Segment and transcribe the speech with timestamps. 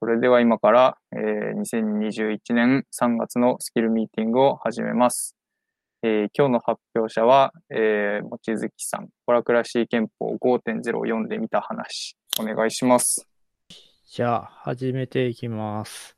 [0.00, 5.34] それでは今から、えー、2021年3月のスキルミーティングを始めます。
[6.04, 13.26] えー、今日の発表者は、えー、望月さん、ホラクラシー憲法5.04で見た話、お願いします。
[14.06, 16.16] じゃあ、始めていきます。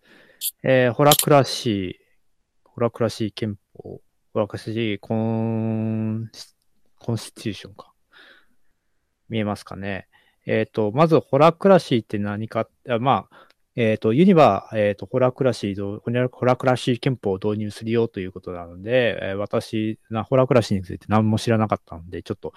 [0.62, 4.02] えー、ホラクラシー、ホラクラシー憲法、
[4.34, 6.30] ホラクラシーコン、
[6.98, 7.94] コンスティューションか。
[9.30, 10.06] 見えますかね。
[10.44, 12.68] えっ、ー、と、まず、ホラクラシーって何か、
[13.00, 13.49] まあ、
[13.80, 22.52] えっ、ー、と、ユニバー、えっ、ー、と、ホラークラシー、ホラークラシー憲法を導入するよということなので、えー、私な、ホラークラシーについて何も知らなかったので、ちょっと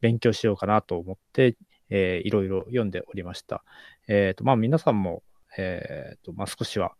[0.00, 1.56] 勉強しようかなと思って、
[1.90, 3.64] えー、いろいろ読んでおりました。
[4.06, 5.24] えっ、と、まあ、皆さんも、
[5.56, 6.94] えっ、と、まあ、少しは、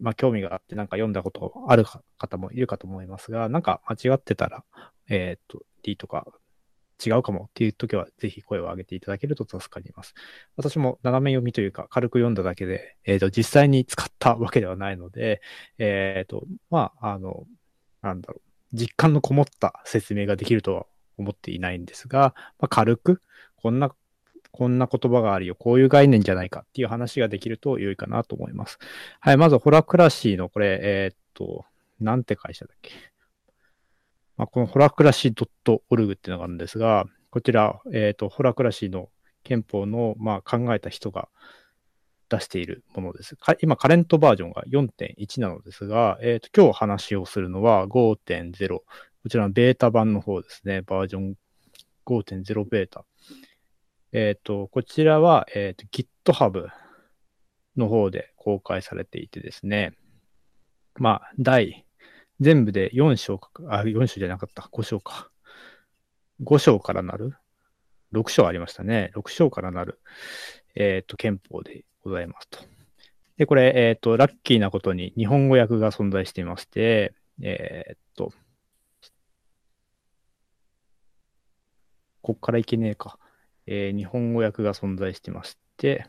[0.00, 1.84] まあ、興味があってなんか読んだことある
[2.18, 4.64] 方もいるかと思いますが、なんか間違ってたら、
[5.08, 6.26] えっ、と、D とか
[7.04, 10.14] 違うかもっていう時は、ぜひ声を上げていただけると助かります。
[10.56, 15.40] 私も斜め読みというか、軽く読んだだけで、えっ、ー、と、実際に使ったわけではないので、
[15.78, 17.46] えっ、ー、と、まあ、あの、
[18.02, 23.22] なんだろう、実感のこもった説明ができるとは思っていないんですが、まあ、軽く、
[23.56, 23.94] こんな、
[24.50, 28.78] こんな言葉があるよ、こういう概念じゃないかっていう話ができると良いかなと思います。
[29.20, 31.64] はい、まず、ホラクラシーのこれ、えっ、と、
[32.00, 32.92] なんて会社だっけ？
[34.38, 35.48] まあ、このホラクラシー
[35.90, 39.10] .org っていうのがあるんですが、こちら、えっ、ー、と、ホラクラシーの
[39.42, 41.28] 憲法の、まあ、考えた人が
[42.30, 43.36] 出しているものです。
[43.60, 48.68] 今、カレントバージョンが4.1なのですが、えっ、ー、と、今日話をするのは5.0。
[48.68, 48.84] こ
[49.28, 50.82] ちらのベータ版の方ですね。
[50.82, 51.34] バージョン
[52.06, 53.04] 5.0ベータ。
[54.12, 55.84] えっ、ー、と、こちらは、えっ、と、
[56.32, 56.68] GitHub
[57.76, 59.94] の方で公開されていてですね。
[60.94, 61.87] まあ、第
[62.40, 64.68] 全部で4章か、あ、4章じゃなかった。
[64.72, 65.30] 5章か。
[66.42, 67.34] 5章からなる
[68.12, 69.10] ?6 章ありましたね。
[69.16, 70.00] 6章からなる、
[70.76, 72.60] えっ、ー、と、憲法でございますと。
[73.36, 78.32] で、これ、えっ、ー、と、ラッキーなことに日本語訳が存在していまして、えっ、と、
[82.22, 83.18] こっからいけねえか。
[83.66, 86.06] えー、日本語訳が存在してまして、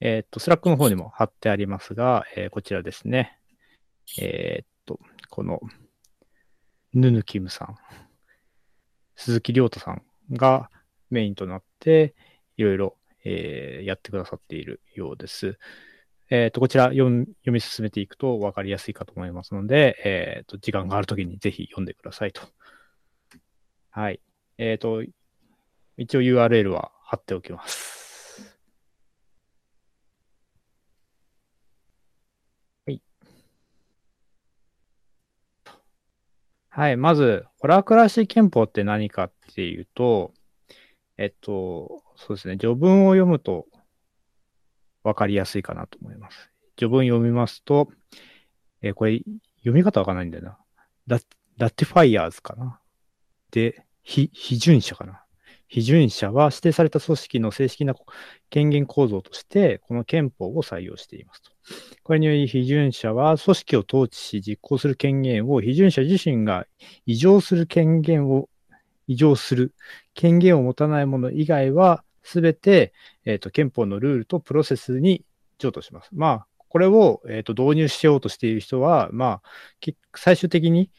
[0.00, 3.38] えっ、と、 Slack の方にも貼ってありますが、えー、こちらですね。
[4.20, 4.66] えっ、
[5.28, 5.60] この、
[6.94, 7.76] ヌヌキムさん、
[9.16, 10.02] 鈴木亮太さん
[10.32, 10.70] が
[11.10, 12.14] メインとなって、
[12.56, 15.58] いろいろ、え、やってくださっているようです。
[16.30, 22.42] えっ、ー、と、こちら読み進めていくと分かりやすいかと思いますので、えっ、ー、と、時間があるときにぜひ読んでくださいと。
[23.90, 24.20] はい。
[24.58, 25.02] えっ、と、
[25.96, 27.97] 一応 URL は貼っておきます。
[36.70, 36.96] はい。
[36.96, 40.32] まず、ホラークラシー憲法って何かっていうと、
[41.16, 42.56] えっと、そうですね。
[42.56, 43.66] 序文を読むと
[45.02, 46.50] 分かりやすいかなと思います。
[46.76, 47.88] 序文読みますと、
[48.82, 49.20] えー、これ、
[49.58, 50.58] 読み方わかんないんだよな。
[51.06, 51.18] ラ
[51.56, 52.80] ratifiers かな。
[53.50, 55.24] で、非、批准者かな。
[55.70, 57.94] 批准者は指定された組織の正式な
[58.48, 61.50] 権限構造として、この憲法を採用していますと。
[62.02, 66.66] これにより、批准者は組織を統治し実行する権限を、批准者自身が
[67.06, 68.48] 委譲する権限を、
[69.06, 69.74] 委譲する
[70.14, 72.92] 権限を持たないもの以外は、すべて、
[73.24, 75.24] えーと、憲法のルールとプロセスに
[75.58, 76.10] 譲渡します。
[76.12, 80.90] まあ、これを、えーと、導入しようとしている人は、まあ、最終的に、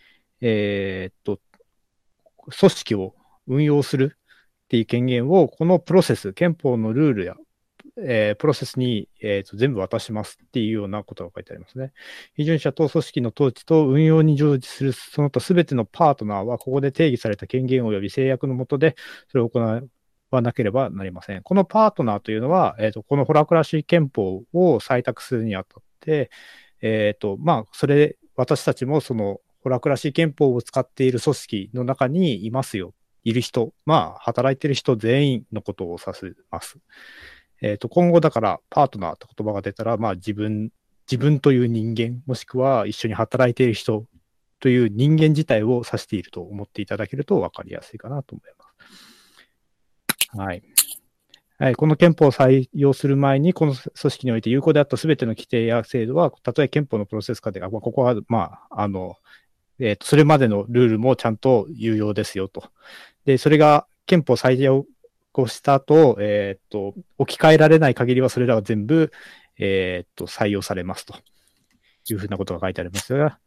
[0.41, 1.40] えーと
[2.50, 3.16] 組織を
[3.47, 7.35] 運用するっていう権限を、このプロセス、憲法のルールや、
[8.05, 11.91] えー、プロセスに、えーと、全部渡しますっていうようなことが書いてありますね。
[12.37, 18.95] 批准者と組織の統治と運用に従事するその他すべてのパートナーは、ここで定義された権限及び制約の下で、
[19.27, 21.43] それを行わなければなりません。
[21.43, 26.29] このパートナーというのは、えーと、このホラクラシー憲法を採択するにあたって、
[26.81, 32.93] え、ー、と、まあ、それ、私たちもそのホラクラシー憲法を使っている組織の中にいますよ
[33.23, 36.77] いる人、まあ、働いている人全員のことを指します。
[37.62, 40.72] えっ、ー、と、今後だから、パートナーって言葉が出たら、まあ、自分、
[41.09, 44.06] 自分という人間、もしくは一緒に働いている人
[44.59, 50.38] という人間自体を指していると思っていただけると分かりやすいかなと思います。
[50.38, 50.64] はい。
[51.58, 59.17] はい、この憲法を採用する前に、この組織において有効であったすべての規定や制度は、たとえ憲法のプロセス下で、ここは、まあ、あの、
[59.79, 62.64] えっ、ー、と、それまでのルールもちゃんと有用ですよと。
[63.26, 64.85] で、それが憲法採用
[65.34, 69.11] をした後、えっ、と、置き換えられない限りはそれらは全部、
[69.58, 71.16] えっ、と、採用されますと
[72.09, 73.40] いうふうなことが書いてありますが、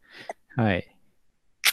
[0.55, 0.87] はい。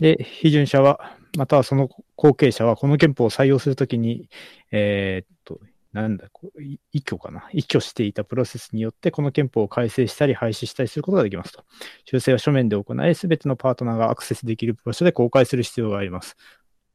[0.00, 4.28] で、批准者は、またはその後継者は、この憲法を採用するときに、
[4.70, 5.60] えっ、と、
[5.92, 7.48] なんだ、こうい依拠かな。
[7.52, 11.64] 依拠していたプロセスによって、この憲法を改正したり廃止したりすることができますと。
[12.04, 16.36] 修正は書面で行い、すべてのパートナーがアクセスできる場所で公開する必要があります。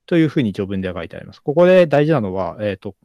[0.05, 1.41] というふうに序文では書いてあります。
[1.41, 2.95] ここで大事なのは、えっ、ー、と、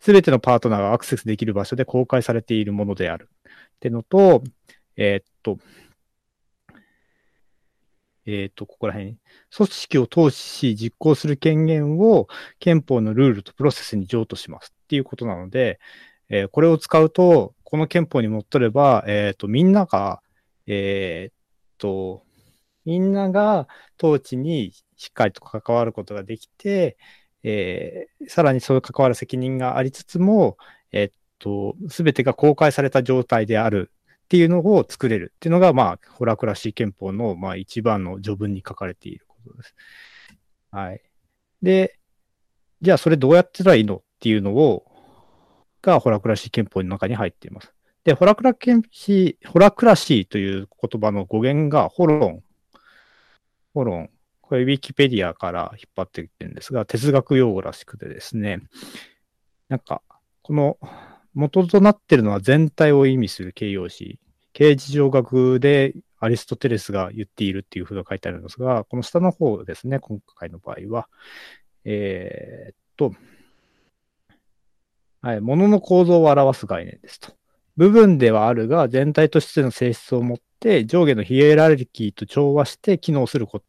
[0.00, 3.30] すべてのパートナーがアクセスできる場所で公開されているものである。
[3.76, 4.42] ってのと、
[4.96, 5.58] えっ、と、
[8.26, 9.16] えっ、と、ここら辺、
[9.54, 12.28] 組織を投資し実行する権限を
[12.58, 15.78] 憲法のルールとプロセスに譲渡しますっていうことなので、
[16.30, 20.22] えー、これを使うと、この憲法に戻れば、えっ、と、みんなが、
[20.66, 21.34] えっ
[21.78, 22.22] と、
[22.84, 23.68] みんなが
[23.98, 24.72] 統治に
[25.04, 26.96] しっかりと関わることができて、
[27.42, 30.56] えー、さらにそう関わる責任がありつつも、
[30.92, 33.92] えっと、すべてが公開された状態である
[34.24, 39.74] っていうのを作れるっていうのが、まあ、ホラクラシー憲法の、まあ、一番の序文に書かれていることです。
[40.70, 41.02] はい。
[41.62, 41.98] で、
[42.80, 44.86] じゃあそれどうやってたらいいのっていうのを、
[45.82, 47.74] がホラクラシー憲法の中に入っています。
[48.04, 48.54] で、ホラクラ
[48.90, 52.42] シー、ホラクラシーという言葉の語源がホロン。
[53.74, 54.10] ホロン。
[54.54, 58.60] これウィキペディアから引っ張ってきてるんですが、哲学用語らしくてですね、
[59.68, 60.00] なんか、
[60.42, 60.78] この
[61.34, 64.20] 元となってるのは全体を意味する形容詞。
[64.52, 71.08] 形事情学でアリストテレスが言っているっていうふうが書いてあるんですが、この下の方ですね、今回の場合は。
[71.84, 73.12] えー、っと、
[75.20, 77.32] はい、物の構造を表す概念ですと。
[77.76, 83.64] 部分ではあるが、全体としての性質を持って、上下のヒエラルキーと調和して機能すること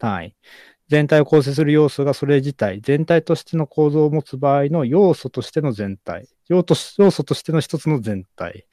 [0.00, 0.34] 単位。
[0.88, 6.28] 全体を構成する要素がそれ自体、全体としての構造を持つ場合の要素としての全体。
[6.48, 6.64] 要
[6.98, 8.66] 要素としての一つの全体。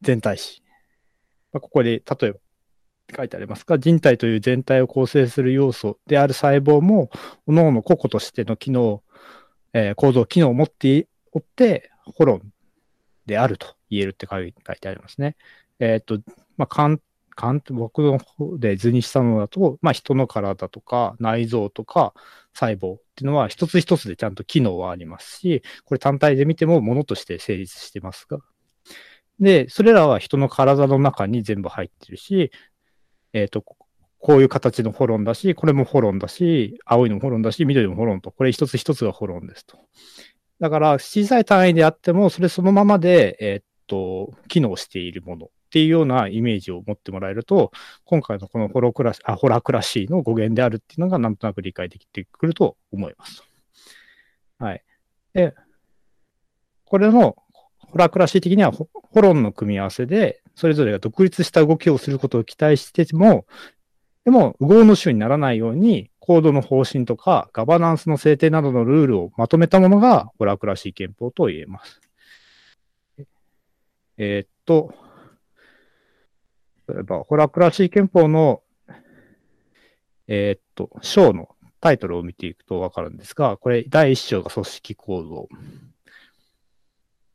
[0.00, 0.62] 全体詞。
[1.52, 2.38] まあ、ここで、例えば、
[3.14, 7.10] 書いてありますが、人体という全体を構成する要素である細胞も、
[7.46, 9.02] 各々個々としての機能、
[9.74, 12.52] えー、構造、機能を持っておって、ホロン
[13.26, 15.36] であると言えるって書いてありますね。
[15.78, 16.18] えっ、と、
[16.56, 16.98] まあ、簡
[17.38, 22.12] 簡僕の方で図にしたのだと、まあ、人の体とか内臓とか
[22.52, 28.38] 細胞っていうのは一つ一つでちゃんと機能はありますし、これ単体で見ても物として成立してますが。
[29.38, 32.50] で、それらは人の体の中に全部入ってるし、
[33.32, 33.78] えっ、ー、と、こ
[34.38, 39.78] ういう形のホロンだし、これもホロンだし、青いのもホロンだし、緑もホロンと、これ一つ一つがホロンですと。
[40.58, 47.72] だから、小さい単位であっても、それそのままで、えっ、と、機能しているものっていうようなイメージを持ってもらえると、
[48.04, 53.44] 今回のこのホロクラシあホラクラシーの語源であるっていうのがなんとなく理解できてくると思います。
[54.58, 54.82] はい。
[55.34, 55.54] で、
[56.86, 57.36] これの
[57.76, 58.88] ホラクラシー的にはホ
[59.20, 63.46] ロンの組み合わせで、それぞれが独立した動きをすることを期待しても、
[64.24, 72.00] でも、合の種にならないように、コードの方針とか、ガバナンスの制定などのルールをまとめたものが、ホラクラシー憲法と言えます。
[74.18, 74.92] えー、っと、
[76.88, 78.62] 例えば、ホラクラシー憲法の、
[80.26, 85.48] えー、っと、章のタイトルを見ていくとわかるんですが、これ、第1章が組織構造。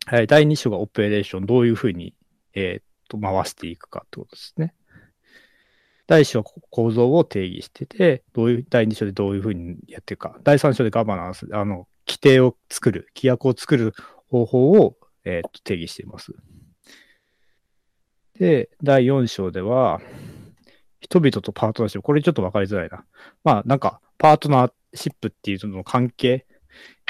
[0.05, 2.13] はい、第2章がオペレーション、どういうふうに、
[2.53, 4.73] えー、っと、回していくかってことですね。
[6.07, 10.37] 第1章は構造を定義してて、どういう、第2章でどういうふうにやっていくか。
[10.43, 13.93] 第3章でガバナンス、あの、規定を作る、規約を作る
[14.29, 16.33] 方法を、えー、っと定義しています。
[18.43, 20.01] で、第4章では、
[20.99, 22.03] 人々とパートナーシップ。
[22.03, 23.05] これちょっと分かりづらいな。
[23.45, 26.45] まあ、なんか、パートナーシップっていうのの関係、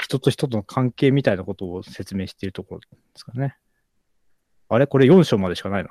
[0.00, 2.86] 人と人との関係みたいなことを説明しているところで
[3.16, 3.56] すかね。
[4.68, 4.86] あれ？
[4.86, 5.90] これ4章までしかないな。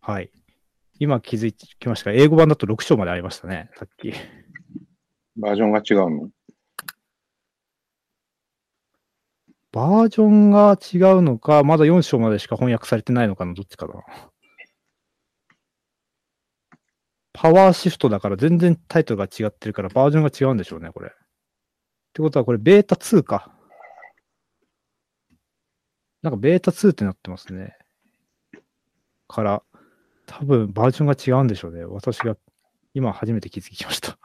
[0.00, 0.30] はい。
[0.98, 4.14] 今気づきましたが、英語版だと6章までありましたね、さっき。
[5.36, 6.30] バージョンが違うの？
[9.74, 13.94] バージョンが違うのか、まだ4章までしか翻訳されてないのかのどっちかな。
[17.32, 21.08] パワーシフトだから全然タイトルが違ってるからバージョンが違うんでしょうね、これ。
[21.08, 21.10] っ
[22.12, 23.52] てことはこれベータ2か。
[26.22, 27.76] なんかベータ2ってなってますね。
[29.26, 29.64] から、
[30.26, 31.84] 多分バージョンが違うんでしょうね。
[31.84, 32.36] 私が
[32.94, 34.16] 今初めて気づきました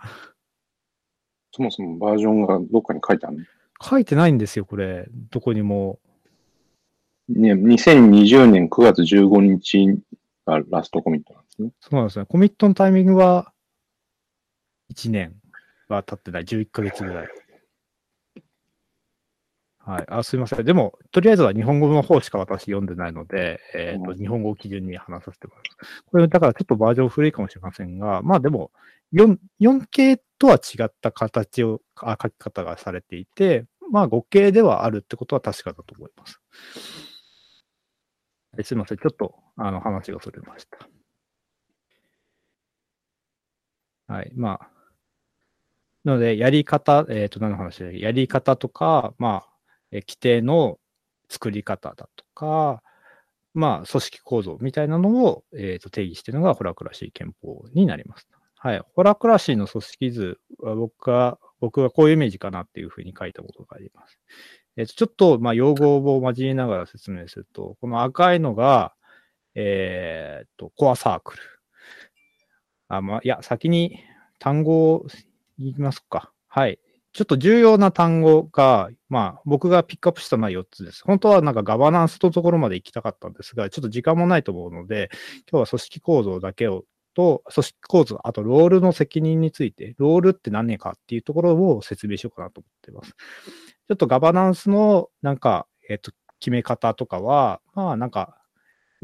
[1.51, 3.43] そもそもバージョンがどっかに書いてあるの？
[3.81, 5.07] 書いてないんですよ、これ。
[5.31, 5.99] どこにも。
[7.29, 9.99] ね、2020年9月15日
[10.45, 11.71] がラストコミットなんですね。
[11.79, 12.25] そうなんですね。
[12.25, 13.53] コミットのタイミングは
[14.93, 15.35] 1年
[15.87, 16.43] は経ってない。
[16.43, 17.27] 11ヶ月ぐらい。
[19.89, 20.05] はい。
[20.07, 20.65] あ、すいません。
[20.65, 26.03] でも、とりあえずは日本語の方しか私読んでないので、えっ、と、うん日本語を基準に話させてもらいます。
[26.05, 28.71] これ、だからちょっとバージョン古いかもしれませんが、まあでも、
[29.13, 36.39] 4、4K とは違った形を、あ書き方がされていて、まあ 5K ではあるってことは確かだと思います。
[38.63, 38.97] すいません。
[38.97, 40.89] ちょっと、あの、話がそれました。
[44.13, 44.31] はい。
[44.35, 44.69] まあ、
[46.03, 49.49] なので、やり方、えっ、と、何の話で、やり方とか、まあ、
[49.91, 50.79] え規定の
[51.29, 52.81] 作り方だとか、
[53.53, 58.27] まあ、組織構造みたいなのを、えーと定義しているのがホラクラシー憲法になります。
[58.61, 58.81] はい。
[58.93, 64.19] ホラクラシーの組織図は僕は、僕はこういうイメージかなっていうふうに書いたことがあります。
[64.75, 68.93] えっ、と、ちょっと、ま、用語を交えながら説明すると、この赤いのが、
[69.55, 71.43] えっ、と、コアサークル。
[72.89, 73.97] あ、ま、いや、先に
[74.39, 75.05] 単語を
[75.57, 76.33] 言いますか。
[76.47, 76.79] はい。
[77.13, 81.03] ちょっと重要な単語が、まあ、僕がピックアップしたのは4つです。
[81.05, 85.09] 本当はなんかガバナンスのところまで行きたかったんですが、ちょっと時間もないと思うので、
[85.49, 93.11] 今日は組織構造だけを、と、組織構造、あとロールの責任について、ロールって何年かっていうところを説明しようかなと思っています。
[93.11, 98.37] ちょっとガバナンスのなんか、えっ、と、決め方とかは、まあなんか、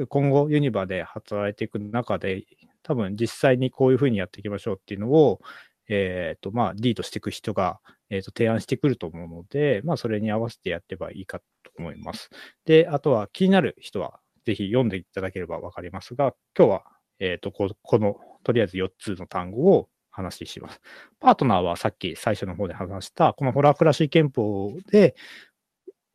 [0.10, 2.44] 今後ユニバで働いていく中で、
[2.84, 5.42] 多分実際にこういうふうにやっていきましょうっていうのを、
[5.88, 11.46] えっ、と、まあ、リードしていく人が、えっ、と、提案してくると思うので、まあ、それに合わせてやってばいいかと
[11.78, 12.30] 思います。
[12.66, 16.84] で、あとは気になる人は、ぜひ読んでいただければわかりますが、今日は、
[17.20, 20.82] えっ、とこ、この、とりあえず4つの単語を話します。
[21.20, 25.16] パートナーはさっき最初の方で話した、このホラークラシー憲法で、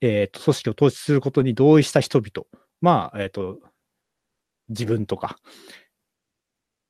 [0.01, 2.47] えっ、と、組織を統治することに同意した人々。
[2.81, 3.59] まあ、えっ、と、
[4.69, 5.37] 自分とか、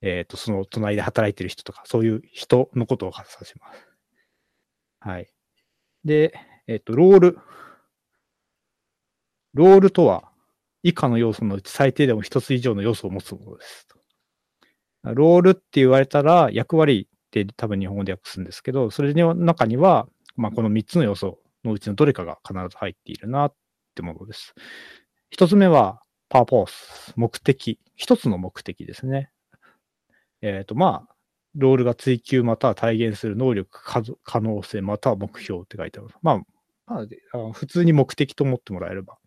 [0.02, 3.88] えっ、と、その隣で働いてる人とか、そういう人のことを指します。
[5.00, 5.28] はい。
[6.04, 6.34] で、
[6.68, 7.38] えっ、と、ロール。
[9.54, 10.30] ロールとは、
[10.82, 13.88] 以下の要素のうち最低でも一つ以上の要素を持つものです。
[15.02, 23.54] ロールって言われたら、役割って多分日本語で訳すんですけど、それの中には、まあ、この3つの要素のうちのどれかが必ず入っているなっ
[23.94, 24.54] てものです。
[25.30, 27.80] 一つ目は、パーポース、目的。
[27.96, 29.30] 一つの目的ですね。
[30.42, 31.14] えっ、と、まあ、
[31.54, 33.82] ロールが追求または体現する能力、
[34.22, 36.08] 可能性、または目標って書いてある。
[36.22, 36.40] まあ、
[36.86, 39.18] まあ、普通に目的と思ってもらえれば、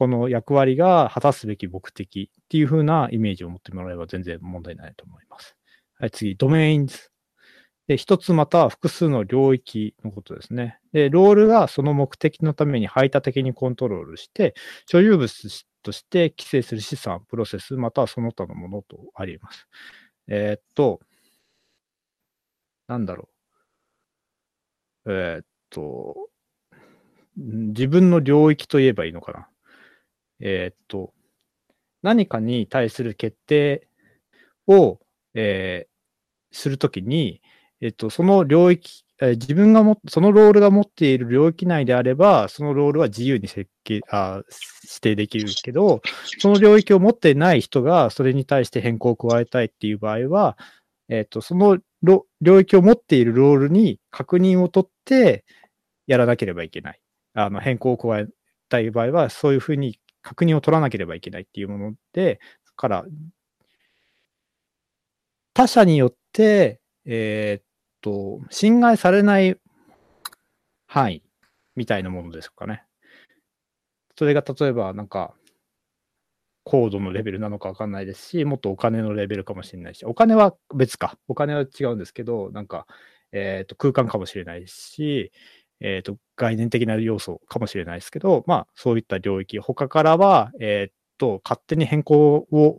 [0.00, 5.56] この役割が果たすべき目的っていう風なイメージを持ってもらえば全然問題ないと思います。
[5.98, 7.10] はい、次、ドメインズ。
[7.86, 10.78] で、一つまた複数の領域のことですね。
[10.94, 14.54] で、ロールがその目的のために排他的にコントロールして、
[14.86, 19.68] 所有物として規制する資産、プロセス、またはその他のものとあります。
[20.28, 21.00] えーっと、
[22.88, 23.28] なんだろ
[25.04, 25.12] う。
[25.12, 26.30] えーっと、
[27.36, 29.49] 自分の領域と言えばいいのかな。
[30.40, 31.12] えーっと、
[32.02, 33.88] 何かに対する決定
[34.66, 34.98] を、
[35.34, 35.90] えー
[36.52, 37.40] するときに、
[37.80, 44.42] えっと、その領域、え自分がも、そのロールが持っている領域内であれば、そのロールは自由に設計、あ
[44.82, 46.00] 指定できるけど、
[46.38, 50.56] その領域を持っていない人がそれに対して変更を加えたいっていう場合は、
[51.08, 51.78] えっ、と、その
[52.40, 55.44] 領域を持っているロールに確認を取って
[56.06, 57.00] やらなければいけない。
[57.34, 58.26] あの、変更を加え
[58.68, 63.04] たい場合は、そういうふうに確認を取らなければいけないっていうもので、だから、
[65.54, 67.64] 他者によって、えーっ
[68.00, 69.56] と、侵害されない
[70.86, 71.22] 範囲
[71.76, 72.84] みたいなものですかね。
[74.16, 75.34] それが例えば、なんか、
[76.64, 81.18] 高度のレベルなのかわかんないですし、もっとお金のレベルかもしれないし、お金は別か。
[81.26, 82.86] お金は違うんですけど、なんか、
[83.32, 85.32] えっ、と、空間かもしれないし、
[85.80, 92.78] えっ、と、概念的な要素かもしれないですけど、まあ、そういった領域、他からは、えっ、と、勝手に変更を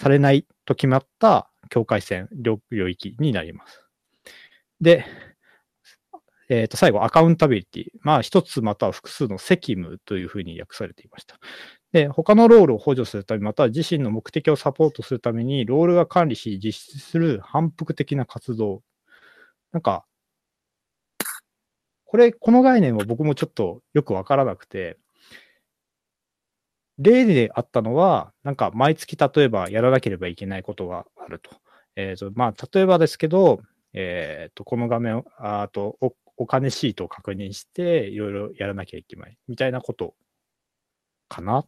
[0.00, 3.84] されないと決まった境界線、領域になります。
[4.80, 5.04] で、
[6.48, 7.86] えっ、と、最後、アカウンタビリティ。
[8.00, 11.38] まあ、一つまたは複数の責務というふうに訳されていました。
[11.92, 18.82] で、他のロールを補助するため、または自身の目的をサポートするために、ロールが管理し実施する反復的な活動。
[19.72, 20.04] なんか、
[22.10, 24.98] これ、この概念は僕もちょっとよくわからなくて、
[26.98, 31.52] 例であったのは、なんか毎月例えばやらなければいけないことがあると。
[31.94, 33.60] えっ、と、まあ、例えばですけど、
[33.92, 40.16] えっ、と、この画面を、あとお、お金シートを確認して、いろいろやらなきゃいけない、みたいなこと
[41.28, 41.66] かなっ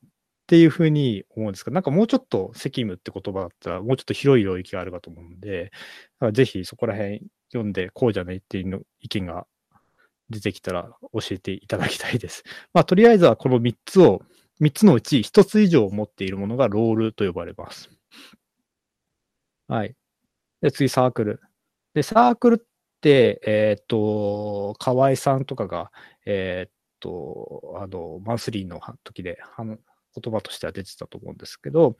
[0.48, 5.70] ていうふうに思うんですが、なんかもうちょっと責務って言葉だったら、もうちょっと広い領域があるかと思うので、
[6.32, 7.22] ぜひそこら辺
[7.52, 9.46] 読んで、こうじゃないっていうの意見が
[10.30, 12.44] 出てきたら教えていただきたいです。
[12.72, 14.22] まあ、とりあえずはこの3つを、
[14.60, 17.90] 3つのうち1つ以上持っているものがロールと呼ばれます。
[19.68, 19.94] はい。
[20.60, 21.40] で、次、サークル。
[21.94, 22.58] で、サークルっ
[23.00, 25.90] て、えっ、と、河合さんとかが、
[26.24, 31.96] えっ、と、あの、マンスリーの時で、言葉としては出てたと思うんですけど、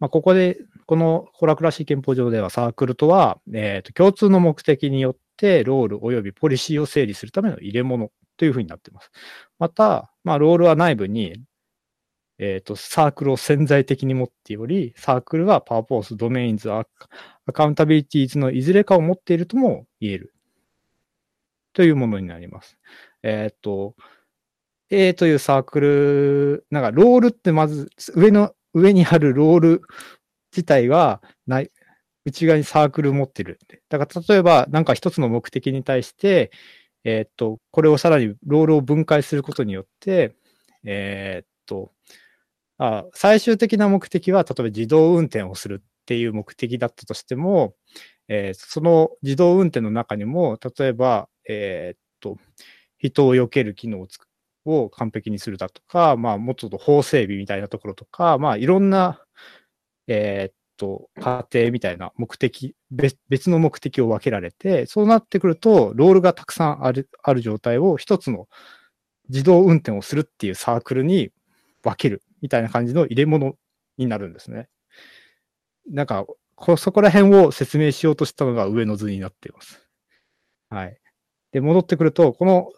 [0.00, 9.10] まあ、ここで、このホラクラシー憲法上ではサークルとは、えっ、と、共通の目的によってて、ロール及びポリシーを整理するための入れ物というふうになっています。
[9.58, 11.42] また、まあ、ロールは内部に、
[12.38, 16.84] えっ、と、サークルを潜在的に持っており、サークルはパーポース、ドメインズ、ア
[17.52, 20.34] カウンタビリティーズのいずれかを持っているとも言える。
[21.72, 22.78] というものになります。
[23.22, 23.94] えっ、と、
[24.90, 29.82] A というサークル、なんかロールってまず上の、上にあるロール
[30.52, 31.70] 自体はない、
[32.28, 33.82] 内側にサークル持ってるんで。
[33.88, 36.50] だから例えばなんか一つの目的に対して、
[37.04, 40.34] えっ、と、これをさらにロールを分解することによって、
[40.84, 41.92] えっ、と、
[42.78, 47.74] あ最終的な目的は、例えば自動運転をするっていう目的だったとしても、
[48.28, 52.38] えーその自動運転の中にも、例えば、えーっと、
[52.98, 54.28] 人を避ける機能をつく
[54.68, 59.22] を完璧にするだとか、まあ、もうちょっと法整備みたいなところとか、まあ、いろんな、
[60.08, 68.48] えーっと、過程みたいな目的、別の目的を分けられて、そうなってくると、ロールがたくさんあるある状態を一つの
[69.28, 71.30] 自動運転をするっていうサークルに
[71.82, 73.54] 分けるみたいな感じの入れ物
[73.98, 74.68] になるんですね。
[75.90, 76.26] なんか、
[76.76, 79.86] そこら辺を説明しようとしたのが上の図になっています。
[80.70, 80.98] はい。
[81.52, 82.70] で、戻ってくると、この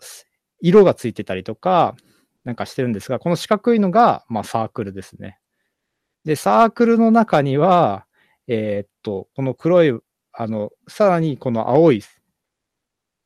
[0.60, 1.96] 色がついてたりとか、
[2.44, 5.39] なんかしてるんですが、この四角いのが、まあ、サークルですね。
[6.24, 8.06] で、サークルの中には、
[8.46, 9.98] えーっと、この黒い、
[10.32, 12.02] あの、さらにこの青い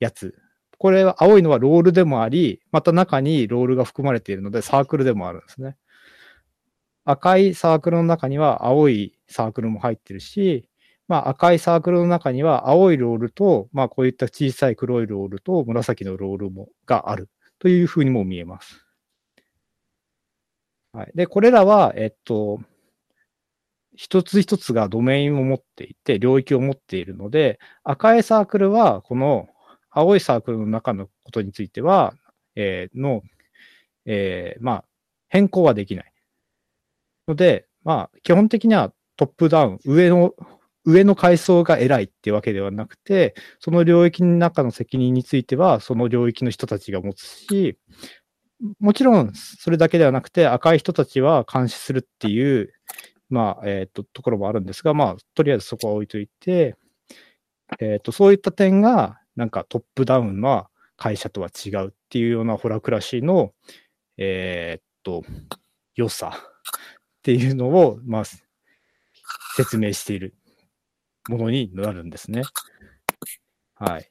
[0.01, 0.37] やつ。
[0.79, 5.77] これは青いのはロールでもあり、また中にロールが含まれているので、サークルでもあるんですね。
[7.05, 10.69] 赤いサークルの中には青いサークルも入ってるし、
[11.07, 18.87] まあ赤いサークルの中には青いロールと、まあこういった小さい黒いロールと紫のロールもがあるというふうにも見えます。
[20.93, 21.13] はい。
[21.15, 22.61] で、これらは、えっと、
[23.97, 29.49] 一つ一つがドメインを持っていて、領域を持っているので、赤いサークルは、この
[29.91, 32.15] 青いサークルの中のことについては、
[32.57, 33.23] えーの、
[34.07, 34.85] えーまあ、
[35.29, 36.13] 変更はできない。
[37.29, 40.35] ので、まあ、基本的にはトップダウン、上の、
[40.85, 47.79] 上の階層が偉いっていうわけではなくて、その領域の中の責任については、その領域の人たちが持つし、
[48.81, 52.73] もちろん、それだけではなくて、赤い人たちは監視するっていう、
[53.35, 56.77] まあ、えっ、と、ところもあるんですが、まあ、とりあえずそこは置いといて、
[57.81, 63.53] えっ、と、そういった点が、なんかトップダウンな会社とは違うっていうようなホラクラシーの、
[64.19, 65.25] えっ、と、
[65.97, 66.41] 良さっ
[67.23, 68.25] ていうのを、まあ、
[69.57, 70.37] 説明している
[71.29, 72.43] ものになるんですね。
[73.75, 74.09] はい。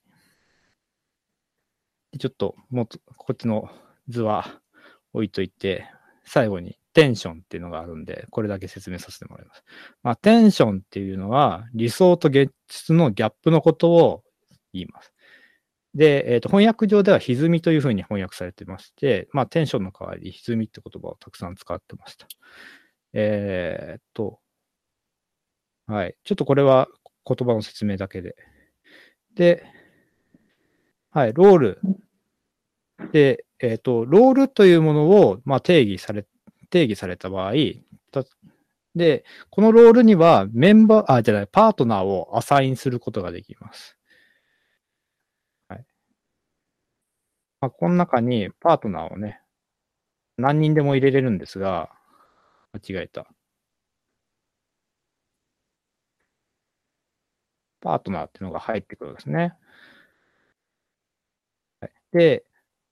[2.20, 3.70] ちょっと、もっと、こっちの
[4.10, 4.60] 図は
[5.14, 5.86] 置いといて、
[6.26, 9.64] 最後にテンションっていうのがあるんで、これだけ説明させてもらいます。
[10.04, 14.24] まあ、テンションっていうのは、理想と現実のギャップのことを
[14.74, 15.14] 言います。
[15.96, 22.28] で、えっ、と、翻訳上では歪みというふうに翻訳されてまして、まあ、テンションの代わりに歪みって言葉をたくさん使ってました。
[23.14, 24.40] えーっと、
[25.86, 26.16] はい。
[26.24, 26.88] ちょっとこれは
[27.26, 28.36] 言葉の説明だけで。
[29.36, 29.66] で、
[31.12, 31.82] はい、ロール。
[33.12, 36.26] で、えーっと、ロールというものを、まあ、定義され、
[36.74, 37.54] 定義された場合、
[38.96, 43.98] で、このロールにはメンバー、あ、じゃない、パートナーをアサインすることができます。
[45.70, 45.86] はい。
[47.62, 49.42] まあ、この中にパートナーをね、
[50.38, 51.92] 何人でも入れれるんですが、
[52.74, 53.28] 間違えた。
[57.82, 59.56] パートナーっていうのが入ってくるんですね。
[62.12, 62.46] で、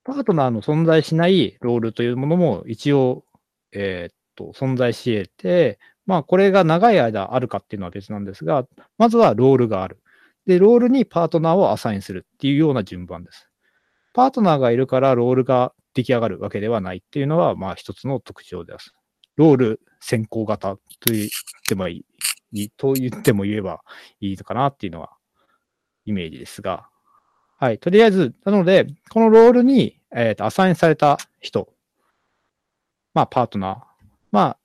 [0.03, 3.23] パートナーの存在しないロールというものも一応、
[3.73, 10.01] えーっと、存在し得て、まあ、これが長い間あるかっていうのは別なんですが、まずはロールがある。
[10.45, 13.49] で、ロールにパートナーをアサインするっていうような順番です。
[14.13, 18.93] パートナーがいるからロールが出来上がるわけではないっていうのは、まあ一つの特徴です。
[19.37, 21.27] ロール先行型と言っ
[21.67, 22.03] てもい
[22.51, 23.81] い、と言っても言えば
[24.19, 25.11] いいのかなっていうのは
[26.05, 26.89] イメージですが、
[27.57, 27.77] はい。
[27.77, 31.71] とりあえず、なので、このロールに、えーとアサインされた人、
[33.13, 34.57] まあ、パートナー、まあ、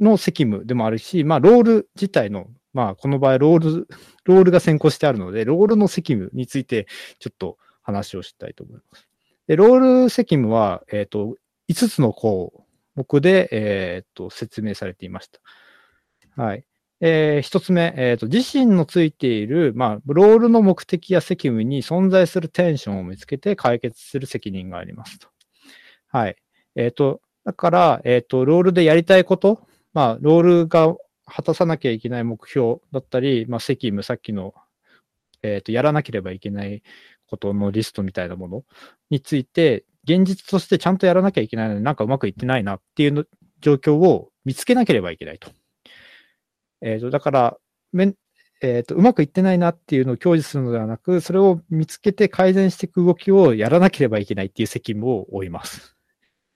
[0.00, 3.88] の責務でもあるし、まあ、ロール自体の、まあ、この場合、ロール、
[4.24, 6.86] ロールが先行してあるので、ロールの責務について、
[7.18, 9.08] ちょっと話をしたいと思います。
[9.46, 11.36] で、ロール責務は、えっ、と、
[11.68, 15.40] 5つの項目で、えっ、と、説明されていました。
[16.42, 16.64] はい。
[17.02, 25.28] えー、一つ目、えっ、と、自身のついている、まあ、ロールの目的や責務に存在するテンションを見つけて解決する責任がありますと。
[26.08, 26.36] はい。
[26.76, 30.94] えっ、と、だから、えっ、と、ロールでやりたいこと、まあ、ロールが
[31.26, 34.54] 果たさなきゃいけない目標だったり、まあ、責務、さっきの、
[35.42, 36.84] えっ、と、やらなければいけない
[37.26, 38.64] ことのリストみたいなもの
[39.10, 43.24] について、現実としてちゃんとやらなきゃいけないのになんかうまくいってないなっていうの
[43.60, 45.50] 状況を見つけなければいけないと。
[46.82, 47.56] えっ、ー、と、だから、
[47.92, 48.14] め
[48.62, 55.96] えっ、ー、と、うまくいってないなっていうのを享受するのではなく、それを見つけて改善していく動きをやらなければいけないっていう責務を負います。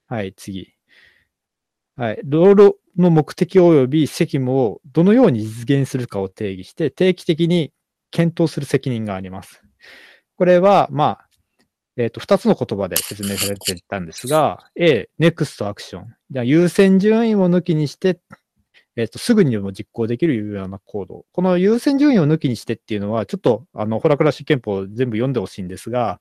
[0.07, 0.74] はい、次。
[1.97, 2.21] はい。
[2.25, 7.73] ロールの目的及び責務をどのように実現するかを定義して、定期的に
[8.11, 9.63] 検討する責任があります。
[10.37, 11.29] これは、まあ、
[11.97, 16.05] えっ、ー、と、二つの言葉で説明されていたんですが、A、next action。
[16.45, 18.19] 優先順位を抜きにして、
[18.97, 21.25] えっ、ー、と、すぐにでも実行できるようなコード。
[21.33, 26.21] この優先順位を抜きにしてっていうのは、ちょっと、あの、ホラクラシ憲法全部読んでほしいんですが、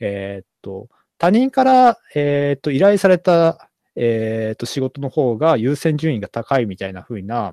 [0.00, 3.67] えっ、ー、と、他人から、えっ、と、依頼された、
[3.98, 7.52] えっ、と、仕事の方が優先順位が高いみたいな風な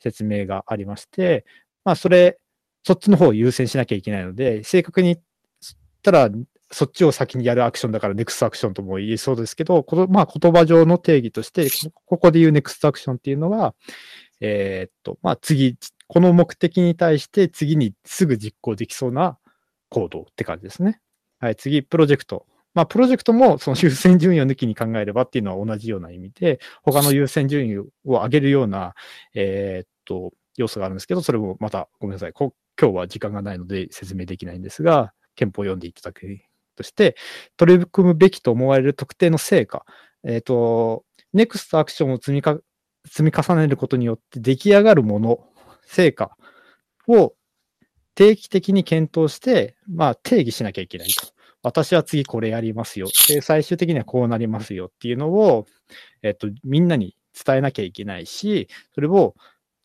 [0.00, 1.46] 説明がありまして、
[1.84, 2.38] まあ、それ、
[2.84, 6.30] そっちの方を優先しなきゃいけないので、正確に言ったら、
[6.70, 11.68] そっちを先にやるアクションだからネクストアクションとも言えそうですけど、この、まあ、言葉上の定義として、
[12.04, 13.74] ここで言うネクストアクションっていうのは、
[14.40, 19.38] えー、っと、まあ、次、この目的に対して次にすぐ実行できそうな
[19.88, 21.00] 行動って感じですね。
[21.40, 22.46] はい、次、プロジェクト。
[22.74, 28.94] まあ、プロジェクトもその優先順位を抜きに考えればっていうのは同じような意味で、他の優先順位を上げるような、
[29.34, 32.32] えー、っと、要素があるんですけど、それもまたごめんなさい。
[32.32, 36.38] 今日は時間がないので説明できないんですが、憲法を読んでいただく
[36.76, 37.16] として、
[37.56, 39.84] 取り組むべきと思われる特定の成果、
[40.24, 42.58] えっ、ー、と、ネクストアクションを積みか
[43.06, 45.38] 積み重ねることによって出来上がるもの、
[45.82, 46.36] 成果
[47.06, 47.34] を
[48.14, 51.37] 定期的に検討して、まあ定義しなきゃいけないと。
[51.62, 53.08] 私は次これやりますよ。
[53.28, 55.66] で、最終的にはこうなりますよっていうのを、
[56.22, 59.34] えっ、と、みんなに伝えなきゃいけないし、それを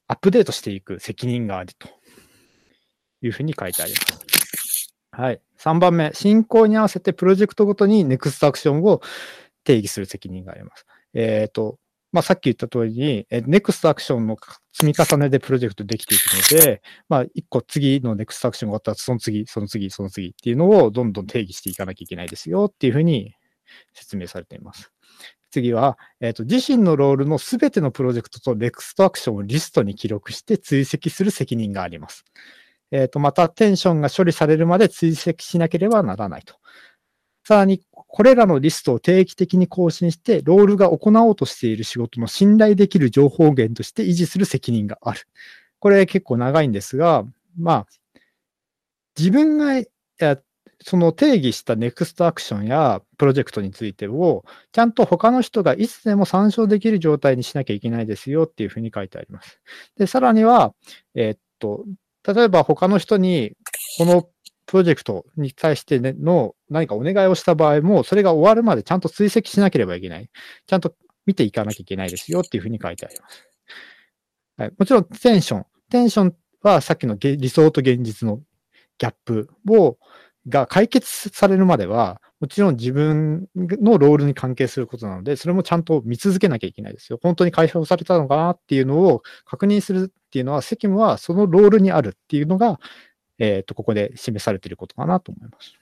[0.07, 1.89] アップデートしていく責任があると
[3.21, 4.93] いうふうに書いてあります。
[5.11, 5.41] はい。
[5.59, 9.01] 3番目、進行に合わせてプロジェクトごとにネクストアクションを
[9.63, 10.85] 定義する責任があります。
[11.13, 11.77] えっ、ー、と、
[12.13, 14.37] まあ、さっき言った通りに、えネクストアクションの
[14.71, 23.33] 積み重ねでプロジェクトできていくので、まあ、一個次のネクストアクションが終わったら、その次、その次、その次っていうのをどんどん定義していかなきゃいけないですよっていうふうに
[23.93, 24.91] 説明されています。
[25.49, 32.25] 次は、えっ、ー、と、自身のロールのすべてのプロジェクトとネクストアクションをリストに記録して追跡する責任があります。
[32.91, 36.55] えっ、ー、と、またテンションが処理されるまで追跡しなければならないと。
[37.45, 45.21] さらに、これらのリストを定期的に更新して、ロールが行おうとしている仕事の信頼できる情報源として維持する責任がある。
[45.79, 47.25] これ結構長いんですが、
[47.57, 47.87] まあ、
[49.17, 49.83] 自分が、
[50.85, 59.59] その定義したネクストアクションやプロジェクトについてを、ちゃんと他の人がいつでも参照できる状態にしなきゃいけないですよっていうふうに書いてあります。
[59.97, 60.73] で、さらには、
[61.15, 61.85] えー、っと、
[62.25, 63.53] 例えば他の人に、
[63.97, 64.29] この
[64.65, 70.29] プロジェクトに対しての何かお願いをした場合も、それが終わるまでちゃんと追跡しなければいけない。
[70.65, 70.95] ちゃんと
[71.25, 73.47] 見ていかなきゃいけないですよっていうふうに書いてあります。
[74.57, 75.65] はい、もちろんテンション。
[75.89, 78.41] テンションはさっきの理想と現実の
[78.97, 79.97] ギャップを、
[80.47, 87.19] が解決されるまでは、もちろん自分のロールに関係することなので、それもちゃんと見続けなきゃいけないですよ。
[87.23, 92.79] 本当に解放されたのかなっていうのを確認するっていうのは、責務はそのロールにあるっていうのが、
[93.39, 95.73] えっ、ー、と、ここで示されていることかなと思います。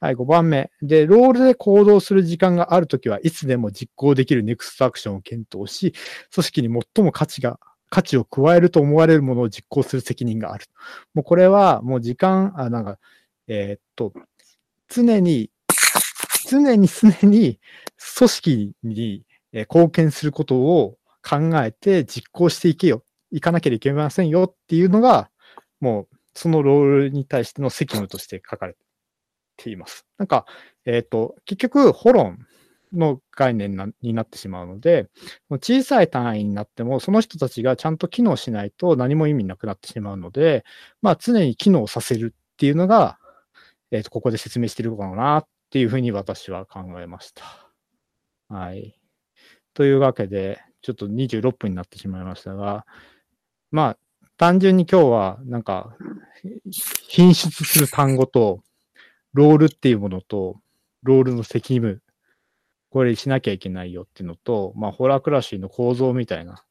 [0.00, 0.70] はい、5番目。
[0.82, 5.94] で、ロールで行動する時間があるときはいつでも実行できるネクストアクションを検討し、
[6.32, 7.58] 組織に最も価値が、
[7.90, 10.66] 価値を加えると思われるものを実行する責任がある。
[11.12, 12.98] もうこれはもう時間、あ、なんか、
[13.46, 14.12] えー、っと、
[14.88, 15.50] 常に
[16.50, 17.60] 常に常に
[18.16, 25.30] 組織に貢献することを考えて実行していけよ、いかなければいけませんよっていうのが、
[25.80, 28.76] もうそのロールに対しての責務として書かれ
[29.56, 30.06] ています。
[30.18, 30.46] なんか、
[30.84, 32.46] えっ、ー、と、結局、ホロン
[32.92, 35.08] の概念なになってしまうので、
[35.50, 40.64] 小さい単位になっても、その人たちがちゃんと機能しないと何も意味なくなってしまうので、
[41.02, 43.18] まあ常に機能させるっていうのが、
[43.90, 47.44] えっ、ー、と、ここで説明してることかなっていうふうに私は考えました。
[48.48, 48.96] はい。
[49.74, 52.86] というわけで、ちょっと26分になってしまいましたが、
[53.70, 53.98] まあ、
[54.40, 55.94] 単純に今日は、なんか、
[57.08, 58.62] 品質する単語と、
[59.34, 60.56] ロールっていうものと、
[61.02, 62.00] ロールの責務、
[62.88, 66.64] これしなきゃいけないよっていうのと、まあ、ホラークラシーの構造みたいな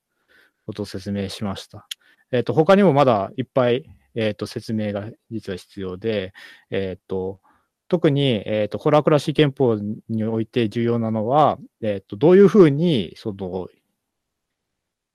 [0.65, 1.87] ことを説明しました。
[2.31, 6.33] えっ、と、他にもまだいっぱい、えっ、と、説明が実は必要で、
[6.71, 7.39] えっ、と、
[7.87, 9.75] 特に、えっ、と、ホラークラシー憲法
[10.09, 13.67] において重要なのは、えっ、と、どういうふうに、その、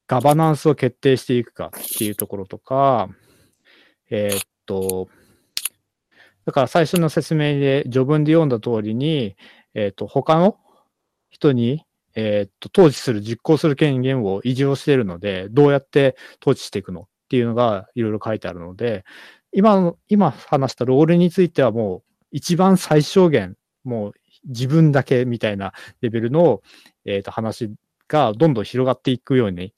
[0.07, 3.09] ガバナンスを決定していくかっていうところとか、
[4.11, 5.09] えーっと、
[6.45, 9.37] だから最初の説明で序文で読んだ通りに、
[9.75, 10.59] えーっと、他の
[11.31, 19.05] 人に、えーっと、統治する、実行する権限を維持をしているので、どうやって統治していくのっていうのがいろいろ書いてあるので、
[19.53, 24.13] 今の、今話したロールについてはもう一番最小限、もう
[24.47, 26.63] 自分だけみたいなレベルの、
[27.05, 27.73] えーっと、話
[28.07, 29.73] がどんどん広がっていくように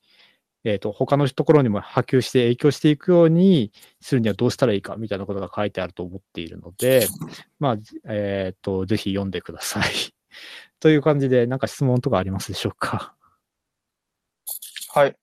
[0.66, 7.06] えっ、と、他のところにも波及して影響していくようにするにはどうしたらいいかみたいなことが書いてあると思っているので、
[7.60, 7.76] まあ、
[8.08, 9.84] えっ、と、ぜひ読んでください。
[10.80, 13.14] という感じで、なんか質問とかありますでしょうか？
[14.92, 15.16] はい。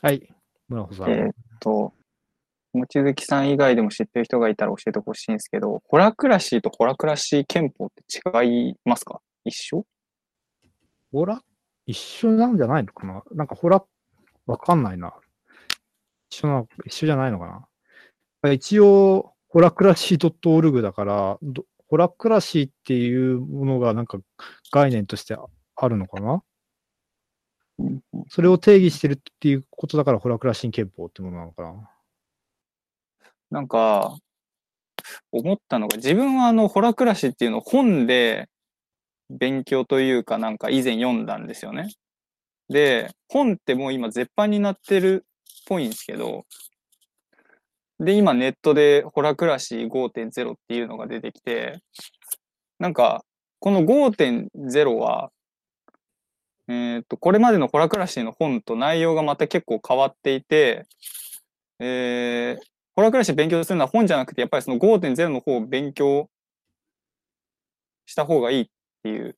[0.00, 0.34] はい。
[0.68, 1.10] 村穂さん。
[1.10, 1.92] えーっと、
[2.72, 8.02] 望月さん以外でも知ってる人がいたら教えてほしいんですけど、ホラクラシーとホラクラシー憲法って
[8.42, 9.20] 違いますか？
[9.44, 9.84] 一緒？
[11.12, 11.42] ホラ？
[11.86, 13.22] 一緒なんじゃないのかな？
[13.32, 13.84] なんかホラ、
[14.46, 15.14] わかんないな。
[16.30, 17.68] 一緒な、一緒じゃないのか
[18.42, 21.38] な一応、ホラクラシー .org だから、
[21.88, 24.18] ホラクラシーっていうものがなんか
[24.72, 25.36] 概念として
[25.76, 26.42] あるのかな？
[28.28, 31.90] それを定義してるっていうことだから、ホラクラシー憲法ってものなのかな？
[33.50, 34.16] なんか、
[35.30, 38.48] 思ったのが、自分はあの、ホラクラシーっていうのを本で
[39.30, 41.88] 勉強というかなんか以前読んだんですよね。
[42.68, 46.44] で、本ってもう今絶版になってるっぽいんですけど、
[47.98, 51.80] で、今ネットでホラクラシー5.0っていうのが出てきて、
[52.78, 53.24] なんか、
[53.58, 55.30] この5.0は、
[56.68, 60.84] えっ、と、これまでのホラクラシーの本と内容がまた結構変わっていて、
[61.78, 62.64] えー、
[62.96, 66.28] ホラクラシー勉強するのは本じゃなくて、やっぱりその5.0の方を勉強
[68.06, 68.66] した方がいいっ
[69.02, 69.36] ていう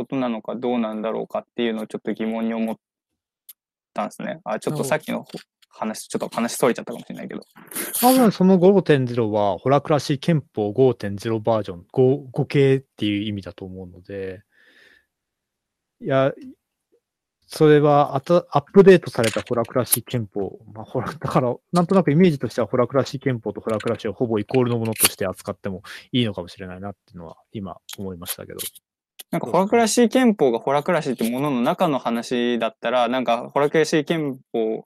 [0.00, 2.76] ことなのかどうなんだろうかっていうのをちょっと疑問に思っ
[3.92, 4.40] たんですね。
[4.44, 5.26] あ、ちょっとさっきの
[5.68, 7.40] 話、ちょっと話それちゃったかもしれないけど。
[8.00, 14.42] 多分その5.0は、ホラクラシー憲法5.0バージョン、5, 5系っていう意味だと思うので、
[16.00, 16.32] いや、
[17.46, 20.60] それはあたアップデートされたホラクラシー憲法。
[20.72, 25.82] まあ、ホラ だから、なんとなくイメージとしてはホラクラシー憲法とホラクラシーをほぼイコールのものとして扱っても
[26.12, 28.60] いいのかもしれないなっていうのは今思いましたけど。
[29.30, 34.84] なんかホラクラシー憲法がホラクラシーってものの中の話だったら、なんかホラクラシー憲法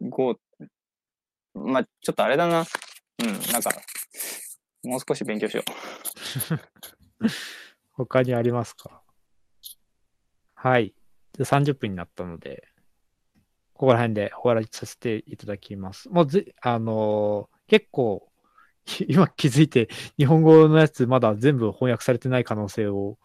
[0.00, 0.36] 5、
[1.54, 2.64] まあちょっとあれだな。
[3.22, 3.70] うん、なんか、
[4.84, 5.62] もう少し勉強しよ
[7.20, 7.28] う。
[7.92, 9.02] 他にありますか？
[10.54, 10.94] はい。
[11.36, 12.68] で30分になったので、
[13.74, 16.08] ここら辺で終わらさせていただきます。
[16.08, 18.28] もうぜ、あのー結構、
[19.08, 23.18] 今気づいて、日本語のやつまだ全部翻訳されてない可能性を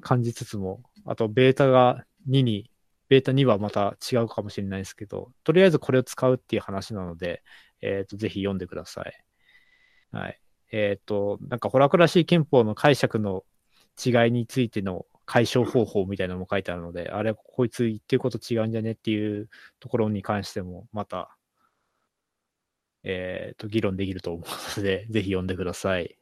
[0.00, 2.70] 感じつつも、あとベータが2に、
[3.08, 7.42] ベータ2はまた違うかもしれないですけど、とりあえずこれを使うっていう話なので、
[7.80, 9.24] えっ、と、ぜひ読んでください。
[10.10, 10.40] はい。
[10.72, 13.44] えっ、と、なんかホラクラシー憲法の解釈の
[14.04, 21.37] 違いについての解消方法みたいなのも書いてあるので、あれ、こいつ言ってること違うんじゃねっていうところに関しても、また、
[23.10, 26.16] えっ、と、議論できると思うので、 ぜひ読んでください。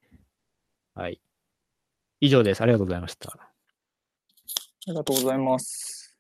[0.94, 1.20] はい。
[2.20, 2.62] 以上です。
[2.62, 3.30] ありがとうございました。
[3.32, 3.50] あ
[4.86, 6.16] りがとうございます。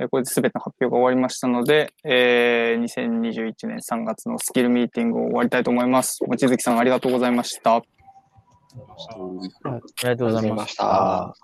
[0.00, 6.24] えーこれで全ての発表が終わりましたので、えー2021年3月のスキルミーティングを終わりたいと思います。
[6.24, 7.76] 望月さんありがとうございました。
[7.76, 7.82] あ
[10.02, 11.34] りがとうございました。